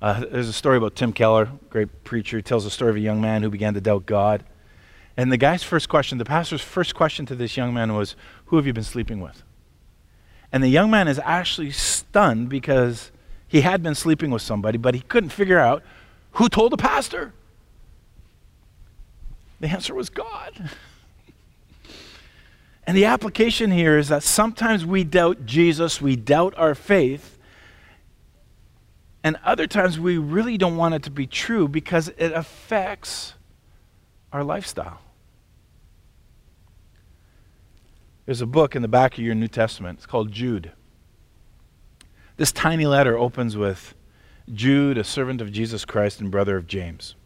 [0.00, 2.36] Uh, there's a story about Tim Keller, great preacher.
[2.36, 4.44] He tells the story of a young man who began to doubt God.
[5.16, 8.14] And the guy's first question, the pastor's first question to this young man was,
[8.46, 9.42] Who have you been sleeping with?
[10.52, 13.10] And the young man is actually stunned because
[13.48, 15.82] he had been sleeping with somebody, but he couldn't figure out
[16.32, 17.32] who told the pastor.
[19.60, 20.70] The answer was God.
[22.86, 27.35] and the application here is that sometimes we doubt Jesus, we doubt our faith,
[29.26, 33.34] and other times we really don't want it to be true because it affects
[34.32, 35.00] our lifestyle.
[38.24, 39.98] There's a book in the back of your New Testament.
[39.98, 40.70] It's called Jude.
[42.36, 43.96] This tiny letter opens with
[44.54, 47.16] Jude, a servant of Jesus Christ and brother of James.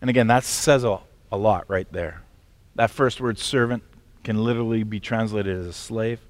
[0.00, 1.00] And again, that says a,
[1.32, 2.22] a lot right there.
[2.76, 3.82] That first word, servant,
[4.22, 6.20] can literally be translated as a slave.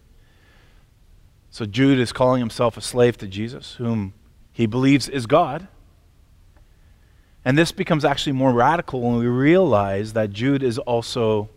[1.52, 4.14] So Jude is calling himself a slave to Jesus, whom
[4.52, 5.68] he believes is God.
[7.44, 11.50] And this becomes actually more radical when we realize that Jude is also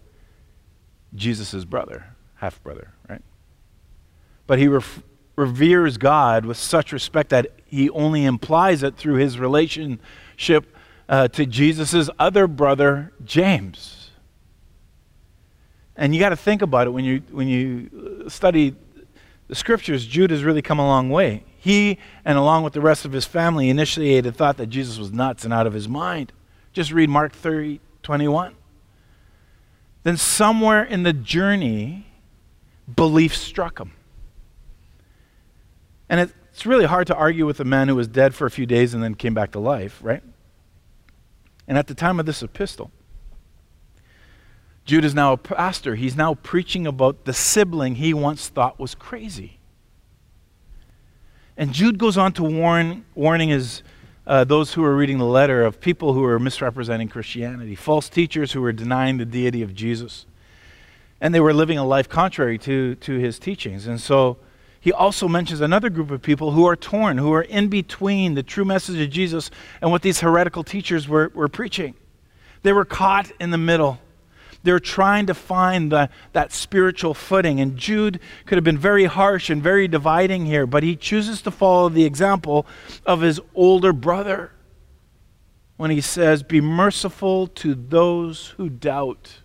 [1.16, 3.22] Jesus' brother, half brother, right?
[4.48, 5.02] But he ref-
[5.38, 10.76] reveres God with such respect that he only implies it through his relationship
[11.08, 14.12] uh, to Jesus' other brother, James.
[15.96, 18.76] And you got to think about it when you, when you study
[19.48, 21.44] the scriptures, Jude has really come a long way.
[21.58, 25.44] He, and along with the rest of his family, initiated thought that Jesus was nuts
[25.44, 26.32] and out of his mind.
[26.74, 28.56] Just read Mark 30, 21.
[30.04, 32.06] Then, somewhere in the journey,
[32.94, 33.94] belief struck him.
[36.10, 38.66] And it's really hard to argue with a man who was dead for a few
[38.66, 40.22] days and then came back to life, right?
[41.68, 42.92] And at the time of this epistle,
[44.86, 45.96] Jude is now a pastor.
[45.96, 49.60] He's now preaching about the sibling he once thought was crazy.
[51.58, 53.82] And Jude goes on to warn, warning his,
[54.28, 58.52] uh, those who are reading the letter of people who are misrepresenting Christianity, false teachers
[58.52, 60.28] who were denying the deity of Jesus.
[61.20, 63.88] And they were living a life contrary to, to his teachings.
[63.88, 64.38] And so
[64.80, 68.44] he also mentions another group of people who are torn, who are in between the
[68.44, 69.50] true message of Jesus
[69.82, 71.96] and what these heretical teachers were, were preaching.
[72.62, 74.00] They were caught in the middle.
[74.66, 77.60] They're trying to find the, that spiritual footing.
[77.62, 81.52] And Jude could have been very harsh and very dividing here, but he chooses to
[81.52, 82.66] follow the example
[83.06, 84.52] of his older brother
[85.78, 89.40] when he says, Be merciful to those who doubt.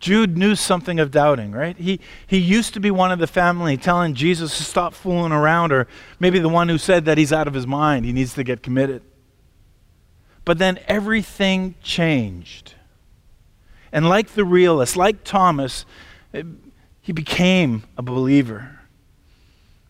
[0.00, 1.76] Jude knew something of doubting, right?
[1.76, 5.72] He, he used to be one of the family telling Jesus to stop fooling around,
[5.72, 5.86] or
[6.18, 8.62] maybe the one who said that he's out of his mind, he needs to get
[8.62, 9.02] committed.
[10.44, 12.74] But then everything changed.
[13.92, 15.84] And like the realist, like Thomas,
[16.32, 16.46] it,
[17.00, 18.80] he became a believer.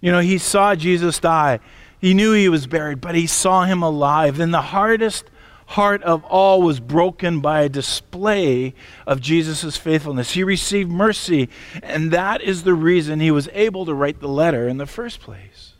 [0.00, 1.60] You know, he saw Jesus die.
[2.00, 4.38] He knew he was buried, but he saw him alive.
[4.38, 5.24] Then the hardest
[5.66, 8.74] heart of all was broken by a display
[9.06, 10.32] of Jesus' faithfulness.
[10.32, 11.48] He received mercy,
[11.82, 15.20] and that is the reason he was able to write the letter in the first
[15.20, 15.74] place.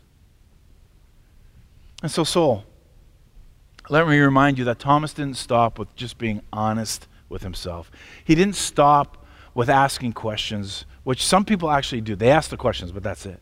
[2.01, 2.63] And so, soul,
[3.91, 7.91] let me remind you that Thomas didn't stop with just being honest with himself.
[8.23, 12.15] He didn't stop with asking questions, which some people actually do.
[12.15, 13.41] They ask the questions, but that's it.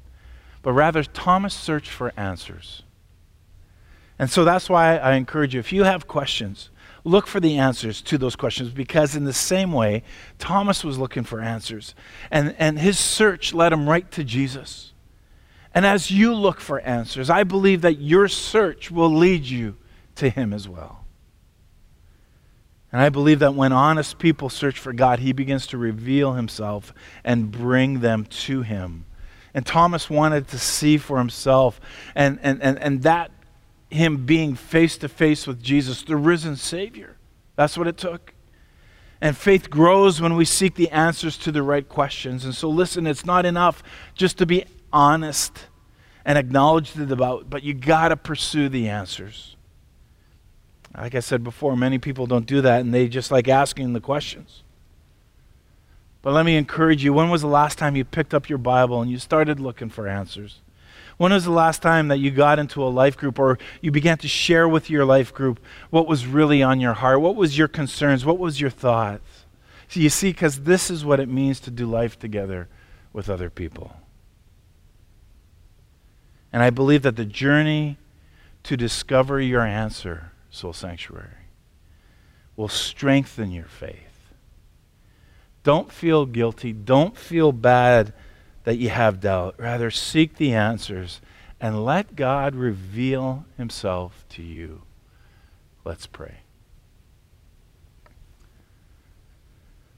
[0.63, 2.81] But rather, Thomas searched for answers.
[4.17, 6.71] And so that's why I encourage you if you have questions,
[7.03, 10.01] look for the answers to those questions because, in the same way,
[10.39, 11.93] Thomas was looking for answers.
[12.31, 14.93] And, and his search led him right to Jesus.
[15.75, 19.77] And as you look for answers, I believe that your search will lead you
[20.19, 21.05] to Him as well.
[22.91, 26.93] And I believe that when honest people search for God, He begins to reveal Himself
[27.23, 29.05] and bring them to Him.
[29.53, 31.81] And Thomas wanted to see for himself,
[32.15, 33.31] and, and, and, and that
[33.89, 37.17] him being face to face with Jesus, the risen Savior.
[37.55, 38.33] That's what it took.
[39.21, 42.45] And faith grows when we seek the answers to the right questions.
[42.45, 45.67] And so, listen, it's not enough just to be honest
[46.23, 49.57] and acknowledge the doubt, but you got to pursue the answers.
[50.95, 54.01] Like I said before, many people don't do that and they just like asking the
[54.01, 54.63] questions.
[56.21, 59.01] But let me encourage you when was the last time you picked up your Bible
[59.01, 60.59] and you started looking for answers?
[61.17, 64.17] When was the last time that you got into a life group or you began
[64.19, 65.59] to share with your life group
[65.89, 67.21] what was really on your heart?
[67.21, 68.25] What was your concerns?
[68.25, 69.45] What was your thoughts?
[69.89, 72.67] So you see, because this is what it means to do life together
[73.11, 73.97] with other people.
[76.53, 77.97] And I believe that the journey
[78.63, 81.47] to discover your answer soul sanctuary,
[82.55, 84.33] will strengthen your faith.
[85.63, 86.73] Don't feel guilty.
[86.73, 88.13] Don't feel bad
[88.63, 89.55] that you have doubt.
[89.57, 91.21] Rather, seek the answers
[91.59, 94.81] and let God reveal himself to you.
[95.83, 96.39] Let's pray.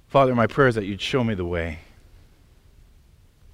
[0.08, 1.80] Father, my prayer is that you'd show me the way.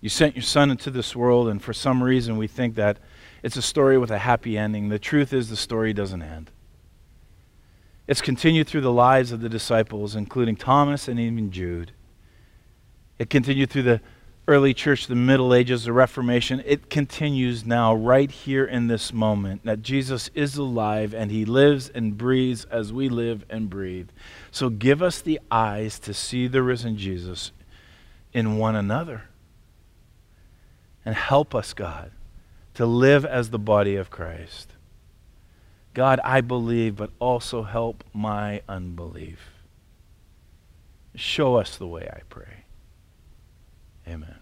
[0.02, 2.98] You sent your son into this world, and for some reason we think that
[3.44, 4.90] it's a story with a happy ending.
[4.90, 6.52] The truth is, the story doesn't end.
[8.08, 11.92] It's continued through the lives of the disciples, including Thomas and even Jude.
[13.20, 14.02] It continued through the,
[14.48, 19.66] early church, the Middle Ages, the Reformation, it continues now, right here in this moment,
[19.66, 24.10] that Jesus is alive and he lives and breathes as we live and breathe.
[24.50, 27.52] So give us the eyes to see the risen Jesus
[28.32, 29.24] in one another.
[31.04, 32.12] And help us, God,
[32.76, 34.72] to live as the body of Christ.
[35.98, 39.40] God, I believe, but also help my unbelief.
[41.16, 42.66] Show us the way, I pray.
[44.08, 44.36] Amen.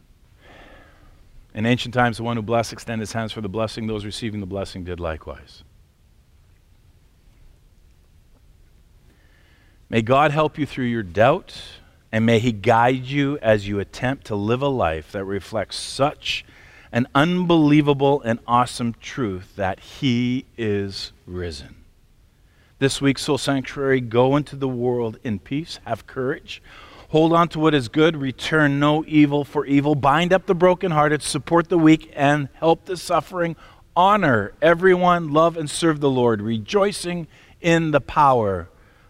[1.53, 3.87] In ancient times, the one who blessed extended his hands for the blessing.
[3.87, 5.63] Those receiving the blessing did likewise.
[9.89, 11.55] May God help you through your doubt,
[12.11, 16.43] and may He guide you as you attempt to live a life that reflects such
[16.95, 21.75] an unbelievable and awesome truth that He is risen.
[22.79, 26.63] This week, Soul Sanctuary, go into the world in peace, have courage,
[27.09, 31.21] hold on to what is good, return no evil for evil, bind up the brokenhearted,
[31.21, 33.57] support the weak, and help the suffering.
[33.93, 37.27] Honor everyone, love and serve the Lord, rejoicing
[37.59, 38.69] in the power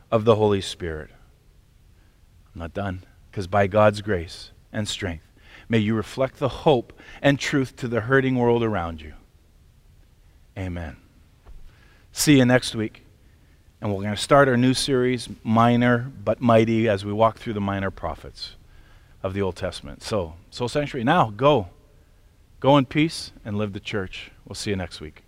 [0.09, 1.11] of the Holy Spirit.
[2.55, 5.24] I'm not done, because by God's grace and strength,
[5.67, 9.13] May you reflect the hope and truth to the hurting world around you.
[10.57, 10.97] Amen.
[12.11, 13.05] See you next week.
[13.81, 17.53] And we're going to start our new series, Minor but Mighty, as we walk through
[17.53, 18.55] the minor prophets
[19.21, 20.01] of the Old Testament.
[20.01, 21.67] So, Soul Sanctuary, now go.
[22.59, 24.31] Go in peace and live the church.
[24.47, 25.24] We'll see you next week.